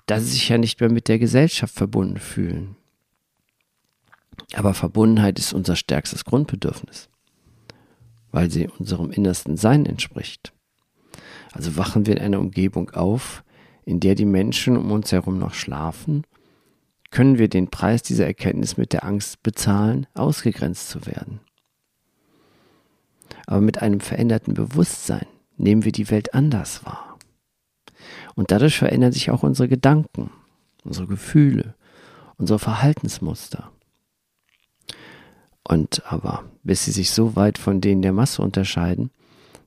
da 0.06 0.20
sie 0.20 0.28
sich 0.28 0.48
ja 0.48 0.60
nicht 0.60 0.80
mehr 0.80 0.92
mit 0.92 1.08
der 1.08 1.18
Gesellschaft 1.18 1.74
verbunden 1.74 2.20
fühlen. 2.20 2.76
Aber 4.54 4.76
Verbundenheit 4.76 5.40
ist 5.40 5.54
unser 5.54 5.76
stärkstes 5.76 6.24
Grundbedürfnis, 6.24 7.10
weil 8.30 8.52
sie 8.52 8.68
unserem 8.78 9.10
innersten 9.10 9.58
Sein 9.58 9.88
entspricht. 9.88 10.54
Also 11.52 11.78
wachen 11.78 12.06
wir 12.06 12.16
in 12.16 12.22
einer 12.22 12.40
Umgebung 12.40 12.92
auf, 12.92 13.44
in 13.86 14.00
der 14.00 14.14
die 14.14 14.26
Menschen 14.26 14.78
um 14.78 14.92
uns 14.92 15.12
herum 15.12 15.40
noch 15.40 15.56
schlafen, 15.56 16.26
können 17.12 17.38
wir 17.38 17.50
den 17.50 17.70
Preis 17.70 18.02
dieser 18.02 18.26
Erkenntnis 18.26 18.78
mit 18.78 18.94
der 18.94 19.04
Angst 19.04 19.44
bezahlen, 19.44 20.08
ausgegrenzt 20.14 20.90
zu 20.90 21.06
werden. 21.06 21.42
Aber 23.46 23.62
mit 23.62 23.82
einem 23.82 24.00
veränderten 24.00 24.54
Bewusstsein 24.54 25.28
nehmen 25.58 25.84
wir 25.84 25.92
die 25.92 26.10
Welt 26.10 26.34
anders 26.34 26.86
wahr. 26.86 27.18
Und 28.36 28.52
dadurch 28.52 28.78
verändern 28.78 29.12
sich 29.12 29.30
auch 29.30 29.44
unsere 29.44 29.68
Gedanken, 29.68 30.32
unsere 30.84 31.08
Gefühle, 31.08 31.76
unsere 32.38 32.60
Verhaltensmuster. 32.60 33.72
Und 35.64 36.04
aber, 36.12 36.46
bis 36.64 36.86
sie 36.86 36.92
sich 36.92 37.12
so 37.12 37.36
weit 37.36 37.58
von 37.58 37.82
denen 37.82 38.02
der 38.02 38.14
Masse 38.14 38.42
unterscheiden, 38.42 39.12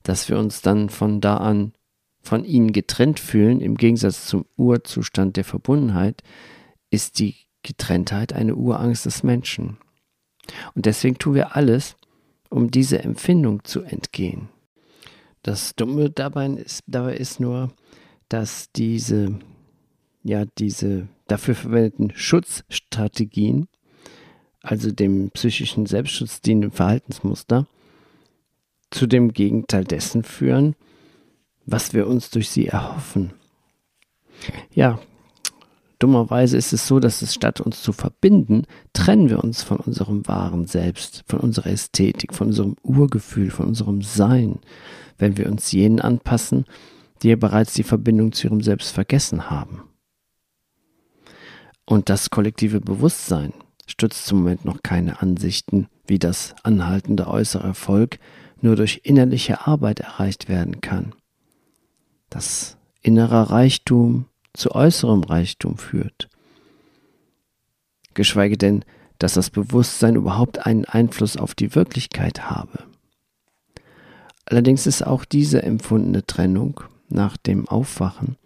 dass 0.03 0.29
wir 0.29 0.39
uns 0.39 0.61
dann 0.61 0.89
von 0.89 1.21
da 1.21 1.37
an 1.37 1.73
von 2.21 2.45
ihnen 2.45 2.73
getrennt 2.73 3.21
fühlen, 3.21 3.61
im 3.61 3.77
Gegensatz 3.77 4.27
zum 4.27 4.47
Urzustand 4.57 5.37
der 5.37 5.45
Verbundenheit, 5.45 6.23
ist 6.95 7.19
die 7.19 7.35
Getrenntheit 7.63 8.33
eine 8.33 8.55
Urangst 8.55 9.07
des 9.07 9.23
Menschen. 9.23 9.79
Und 10.75 10.87
deswegen 10.87 11.19
tun 11.19 11.35
wir 11.35 11.57
alles, 11.57 11.97
um 12.51 12.71
diese 12.71 13.03
Empfindung 13.03 13.65
zu 13.65 13.83
entgehen. 13.83 14.49
Das 15.43 15.75
Dumme 15.75 16.11
dabei 16.11 16.47
ist, 16.47 16.85
dabei 16.87 17.17
ist 17.17 17.41
nur, 17.41 17.73
dass 18.29 18.71
diese, 18.73 19.39
ja, 20.23 20.45
diese 20.59 21.09
dafür 21.27 21.55
verwendeten 21.55 22.13
Schutzstrategien, 22.15 23.69
also 24.63 24.91
dem 24.91 25.31
psychischen 25.31 25.87
Selbstschutz 25.87 26.41
dienenden 26.41 26.71
Verhaltensmuster, 26.71 27.67
zu 28.91 29.07
dem 29.07 29.33
Gegenteil 29.33 29.85
dessen 29.85 30.23
führen, 30.23 30.77
was 31.67 31.93
wir 31.93 32.07
uns 32.07 32.31
durch 32.31 32.51
sie 32.51 32.69
erhoffen. 32.69 33.33
Ja, 34.73 35.01
dummerweise 35.99 36.57
ist 36.57 36.73
es 36.73 36.87
so, 36.87 37.01
dass 37.01 37.23
es 37.23 37.35
statt 37.35 37.61
uns 37.61 37.83
zu 37.83 37.93
verbinden, 37.93 38.67
trennen 38.93 39.31
wir 39.31 39.43
uns 39.43 39.63
von 39.63 39.79
unserem 39.79 40.27
wahren 40.27 40.67
Selbst, 40.67 41.25
von 41.27 41.41
unserer 41.41 41.71
Ästhetik, 41.71 42.35
von 42.35 42.49
unserem 42.49 42.77
Urgefühl, 42.83 43.51
von 43.51 43.67
unserem 43.67 44.03
Sein, 44.03 44.61
wenn 45.19 45.37
wir 45.37 45.49
uns 45.49 45.73
jenen 45.73 46.01
anpassen, 46.01 46.65
die 47.23 47.29
ja 47.29 47.37
bereits 47.37 47.75
die 47.75 47.83
Verbindung 47.83 48.33
zu 48.33 48.49
ihrem 48.49 48.61
Selbst 48.61 48.91
vergessen 48.93 49.51
haben. 49.51 49.83
Und 51.87 52.09
das 52.09 52.31
kollektive 52.31 52.81
Bewusstsein 52.81 53.53
stützt 53.87 54.27
zum 54.27 54.39
Moment 54.39 54.65
noch 54.65 54.83
keine 54.83 55.21
Ansichten, 55.21 55.89
wie 56.07 56.19
das 56.19 56.55
anhaltende 56.63 57.27
äußere 57.27 57.67
Erfolg 57.67 58.19
nur 58.61 58.77
durch 58.77 59.03
innerliche 59.05 59.67
Arbeit 59.67 60.01
erreicht 60.01 60.49
werden 60.49 60.81
kann. 60.81 61.15
Dass 62.31 62.79
innerer 63.03 63.51
Reichtum 63.51 64.27
zu 64.55 64.73
äußerem 64.73 65.23
Reichtum 65.25 65.77
führt. 65.77 66.29
Geschweige 68.15 68.57
denn, 68.57 68.85
dass 69.19 69.35
das 69.35 69.51
Bewusstsein 69.51 70.17
überhaupt 70.17 70.67
einen 70.67 70.85
Einfluss 70.85 71.37
auf 71.37 71.55
die 71.55 71.75
Wirklichkeit 71.75 72.51
habe. 72.51 72.85
Allerdings 74.47 74.87
ist 74.87 75.07
auch 75.07 75.25
diese 75.25 75.63
empfundene 75.63 76.27
Trennung 76.27 76.81
nach 77.09 77.37
dem 77.37 77.69
Aufwachen 77.69 78.37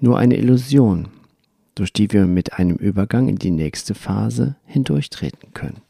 nur 0.00 0.18
eine 0.18 0.36
Illusion, 0.36 1.08
durch 1.74 1.92
die 1.92 2.12
wir 2.12 2.26
mit 2.26 2.54
einem 2.54 2.76
Übergang 2.76 3.28
in 3.28 3.36
die 3.36 3.50
nächste 3.50 3.94
Phase 3.94 4.56
hindurchtreten 4.66 5.52
können. 5.54 5.80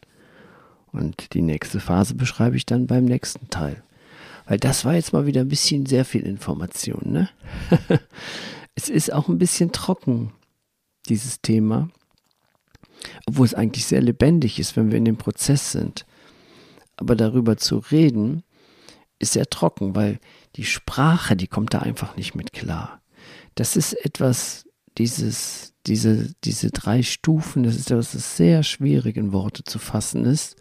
Und 0.93 1.35
die 1.35 1.43
nächste 1.43 1.81
Phase 1.81 2.15
beschreibe 2.15 2.57
ich 2.57 2.67
dann 2.67 2.87
beim 2.87 3.05
nächsten 3.05 3.51
Teil. 3.51 3.83
Weil 4.47 4.59
das 4.59 4.85
war 4.85 4.95
jetzt 4.95 5.13
mal 5.13 5.27
wieder 5.27 5.41
ein 5.41 5.49
bisschen 5.49 5.87
sehr 5.87 6.05
viel 6.05 6.23
Information, 6.23 7.03
ne? 7.13 7.29
es 8.75 8.89
ist 8.89 9.13
auch 9.13 9.29
ein 9.29 9.39
bisschen 9.39 9.73
trocken, 9.73 10.33
dieses 11.09 11.41
Thema. 11.41 11.89
Obwohl 13.27 13.47
es 13.47 13.55
eigentlich 13.55 13.85
sehr 13.85 14.01
lebendig 14.01 14.59
ist, 14.59 14.77
wenn 14.77 14.91
wir 14.91 14.99
in 14.99 15.05
dem 15.05 15.17
Prozess 15.17 15.73
sind. 15.73 16.07
Aber 16.97 17.17
darüber 17.17 17.57
zu 17.57 17.79
reden, 17.79 18.43
ist 19.19 19.33
sehr 19.33 19.47
trocken, 19.47 19.95
weil 19.95 20.21
die 20.57 20.65
Sprache, 20.65 21.37
die 21.37 21.49
kommt 21.49 21.75
da 21.75 21.81
einfach 21.81 22.17
nicht 22.17 22.35
mit 22.35 22.53
klar. 22.53 23.03
Das 23.55 23.77
ist 23.77 23.93
etwas, 24.05 24.67
dieses, 24.97 25.75
diese, 25.87 26.33
diese 26.45 26.71
drei 26.71 27.03
Stufen, 27.03 27.63
das 27.63 27.77
ist 27.77 27.91
etwas, 27.91 28.13
das 28.13 28.37
sehr 28.37 28.63
schwierig 28.63 29.17
in 29.17 29.33
Worte 29.33 29.65
zu 29.65 29.79
fassen 29.79 30.25
ist 30.25 30.57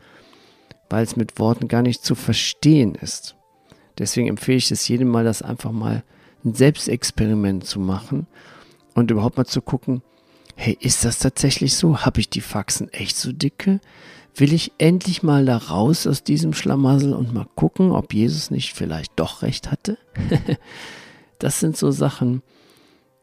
weil 0.94 1.04
es 1.04 1.16
mit 1.16 1.40
Worten 1.40 1.68
gar 1.68 1.82
nicht 1.82 2.06
zu 2.06 2.14
verstehen 2.14 2.94
ist. 2.94 3.36
Deswegen 3.98 4.28
empfehle 4.28 4.60
ich 4.60 4.70
es 4.70 4.88
jedem 4.88 5.08
mal, 5.08 5.24
das 5.24 5.42
einfach 5.42 5.72
mal 5.72 6.04
ein 6.46 6.54
Selbstexperiment 6.54 7.66
zu 7.66 7.80
machen 7.80 8.28
und 8.94 9.12
überhaupt 9.12 9.38
mal 9.38 9.46
zu 9.46 9.62
gucken, 9.62 10.02
hey, 10.56 10.78
ist 10.80 11.06
das 11.06 11.20
tatsächlich 11.20 11.76
so? 11.76 12.00
Habe 12.00 12.20
ich 12.20 12.30
die 12.30 12.42
Faxen 12.42 12.92
echt 12.94 13.18
so 13.18 13.32
dicke? 13.32 13.80
Will 14.36 14.54
ich 14.54 14.72
endlich 14.78 15.24
mal 15.24 15.46
da 15.46 15.58
raus 15.58 16.08
aus 16.08 16.24
diesem 16.24 16.54
Schlamassel 16.54 17.14
und 17.14 17.34
mal 17.34 17.48
gucken, 17.56 17.92
ob 17.92 18.14
Jesus 18.14 18.52
nicht 18.52 18.74
vielleicht 18.74 19.14
doch 19.18 19.42
recht 19.42 19.72
hatte? 19.72 19.98
das 21.40 21.60
sind 21.60 21.78
so 21.78 21.92
Sachen, 21.92 22.42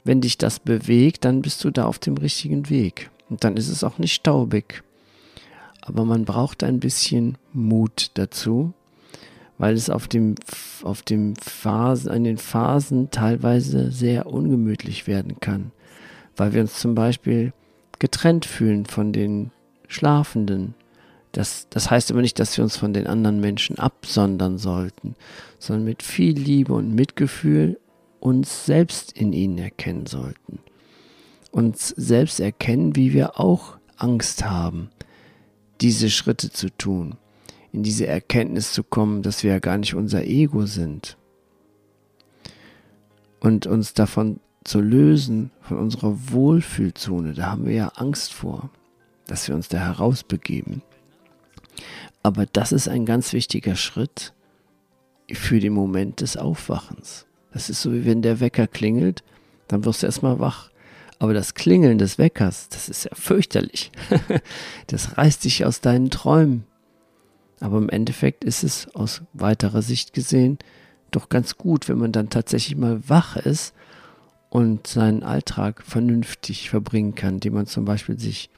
wenn 0.04 0.20
dich 0.20 0.38
das 0.38 0.60
bewegt, 0.60 1.24
dann 1.24 1.42
bist 1.42 1.62
du 1.64 1.70
da 1.70 1.86
auf 1.86 1.98
dem 1.98 2.16
richtigen 2.16 2.70
Weg. 2.70 3.10
Und 3.28 3.44
dann 3.44 3.56
ist 3.56 3.68
es 3.68 3.84
auch 3.84 3.98
nicht 3.98 4.14
staubig 4.14 4.82
aber 5.82 6.04
man 6.04 6.24
braucht 6.24 6.62
ein 6.62 6.80
bisschen 6.80 7.38
Mut 7.52 8.10
dazu, 8.14 8.72
weil 9.60 9.74
es 9.74 9.90
auf 9.90 10.08
dem, 10.08 10.36
auf 10.82 11.02
dem 11.02 11.36
Phasen, 11.36 12.10
an 12.10 12.24
den 12.24 12.38
Phasen 12.38 13.10
teilweise 13.10 13.90
sehr 13.90 14.24
ungemütlich 14.24 15.06
werden 15.06 15.38
kann, 15.38 15.70
weil 16.34 16.54
wir 16.54 16.62
uns 16.62 16.80
zum 16.80 16.94
Beispiel 16.94 17.52
getrennt 17.98 18.46
fühlen 18.46 18.86
von 18.86 19.12
den 19.12 19.50
Schlafenden. 19.86 20.72
Das, 21.32 21.66
das 21.68 21.90
heißt 21.90 22.10
aber 22.10 22.22
nicht, 22.22 22.38
dass 22.38 22.56
wir 22.56 22.64
uns 22.64 22.78
von 22.78 22.94
den 22.94 23.06
anderen 23.06 23.38
Menschen 23.38 23.78
absondern 23.78 24.56
sollten, 24.56 25.14
sondern 25.58 25.84
mit 25.84 26.02
viel 26.02 26.38
Liebe 26.38 26.72
und 26.72 26.94
Mitgefühl 26.94 27.78
uns 28.18 28.64
selbst 28.64 29.12
in 29.12 29.34
ihnen 29.34 29.58
erkennen 29.58 30.06
sollten. 30.06 30.60
Uns 31.50 31.88
selbst 31.88 32.40
erkennen, 32.40 32.96
wie 32.96 33.12
wir 33.12 33.38
auch 33.38 33.76
Angst 33.98 34.42
haben, 34.42 34.88
diese 35.82 36.08
Schritte 36.08 36.50
zu 36.50 36.70
tun, 36.70 37.18
in 37.72 37.82
diese 37.82 38.06
Erkenntnis 38.06 38.72
zu 38.72 38.82
kommen, 38.82 39.22
dass 39.22 39.44
wir 39.44 39.52
ja 39.52 39.58
gar 39.58 39.78
nicht 39.78 39.94
unser 39.94 40.24
Ego 40.24 40.66
sind 40.66 41.16
und 43.40 43.66
uns 43.66 43.94
davon 43.94 44.40
zu 44.64 44.80
lösen, 44.80 45.50
von 45.62 45.78
unserer 45.78 46.14
Wohlfühlzone, 46.30 47.32
da 47.32 47.46
haben 47.46 47.66
wir 47.66 47.74
ja 47.74 47.88
Angst 47.88 48.32
vor, 48.32 48.70
dass 49.26 49.48
wir 49.48 49.54
uns 49.54 49.68
da 49.68 49.78
herausbegeben. 49.78 50.82
Aber 52.22 52.44
das 52.46 52.72
ist 52.72 52.88
ein 52.88 53.06
ganz 53.06 53.32
wichtiger 53.32 53.76
Schritt 53.76 54.34
für 55.32 55.60
den 55.60 55.72
Moment 55.72 56.20
des 56.20 56.36
Aufwachens. 56.36 57.26
Das 57.52 57.70
ist 57.70 57.80
so, 57.80 57.92
wie 57.92 58.04
wenn 58.04 58.22
der 58.22 58.40
Wecker 58.40 58.66
klingelt, 58.66 59.24
dann 59.68 59.84
wirst 59.84 60.02
du 60.02 60.06
erstmal 60.06 60.38
wach. 60.38 60.70
Aber 61.18 61.34
das 61.34 61.54
Klingeln 61.54 61.98
des 61.98 62.18
Weckers, 62.18 62.68
das 62.68 62.88
ist 62.88 63.04
ja 63.04 63.10
fürchterlich. 63.14 63.92
das 64.86 65.16
reißt 65.16 65.44
dich 65.44 65.64
aus 65.64 65.80
deinen 65.80 66.10
Träumen. 66.10 66.64
Aber 67.60 67.78
im 67.78 67.88
Endeffekt 67.88 68.44
ist 68.44 68.64
es 68.64 68.94
aus 68.94 69.22
weiterer 69.32 69.82
Sicht 69.82 70.12
gesehen 70.12 70.58
doch 71.10 71.28
ganz 71.28 71.56
gut, 71.56 71.88
wenn 71.88 71.98
man 71.98 72.12
dann 72.12 72.30
tatsächlich 72.30 72.76
mal 72.76 73.08
wach 73.08 73.36
ist 73.36 73.74
und 74.48 74.86
seinen 74.86 75.22
Alltag 75.22 75.82
vernünftig 75.82 76.70
verbringen 76.70 77.14
kann, 77.14 77.34
indem 77.34 77.54
man 77.54 77.66
zum 77.66 77.84
Beispiel 77.84 78.18
sich 78.18 78.50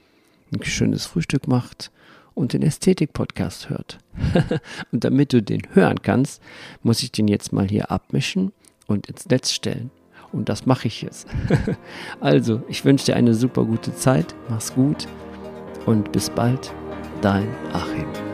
ein 0.53 0.63
schönes 0.65 1.07
Frühstück 1.07 1.49
macht 1.49 1.91
und 2.35 2.53
den 2.53 2.63
Ästhetik-Podcast 2.63 3.71
hört. 3.71 3.99
und 4.93 5.05
damit 5.05 5.33
du 5.33 5.43
den 5.43 5.63
hören 5.73 6.03
kannst, 6.03 6.43
muss 6.83 7.03
ich 7.03 7.13
den 7.13 7.29
jetzt 7.29 7.53
mal 7.53 7.69
hier 7.69 7.91
abmischen 7.91 8.53
und 8.87 9.07
ins 9.07 9.27
Netz 9.27 9.53
stellen. 9.53 9.91
Und 10.33 10.49
das 10.49 10.65
mache 10.65 10.89
ich 10.89 11.03
jetzt. 11.03 11.29
also, 12.21 12.63
ich 12.69 12.87
wünsche 12.87 13.07
dir 13.07 13.17
eine 13.17 13.35
super 13.35 13.67
gute 13.67 13.95
Zeit. 13.95 14.35
Mach's 14.49 14.75
gut 14.75 15.07
und 15.85 16.11
bis 16.13 16.31
bald. 16.31 16.73
Dein 17.21 17.49
Achim. 17.73 18.32